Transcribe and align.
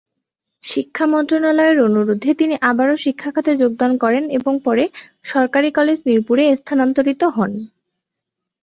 শিক্ষা 0.61 1.05
মন্ত্রণালয়ের 1.07 1.77
অনুরোধে 1.81 2.31
তিনি 2.33 2.55
আবারও 2.69 2.95
শিক্ষা 2.97 3.29
খাতে 3.31 3.51
যোগদান 3.61 3.91
করেন 3.97 4.23
এবং 4.37 4.53
পরে 4.65 4.83
সরকারী 5.23 5.69
কলেজ 5.71 5.97
মিরপুরে 6.07 6.43
স্থানান্তরিত 6.59 7.21
হন। 7.35 7.51